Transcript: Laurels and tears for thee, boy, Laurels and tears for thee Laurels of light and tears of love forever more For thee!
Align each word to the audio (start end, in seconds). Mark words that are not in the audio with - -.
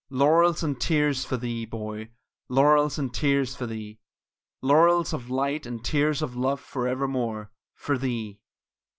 Laurels 0.09 0.63
and 0.63 0.81
tears 0.81 1.23
for 1.25 1.37
thee, 1.37 1.63
boy, 1.63 2.09
Laurels 2.49 2.97
and 2.97 3.13
tears 3.13 3.55
for 3.55 3.67
thee 3.67 3.99
Laurels 4.59 5.13
of 5.13 5.29
light 5.29 5.67
and 5.67 5.85
tears 5.85 6.23
of 6.23 6.35
love 6.35 6.59
forever 6.59 7.07
more 7.07 7.51
For 7.75 7.99
thee! 7.99 8.39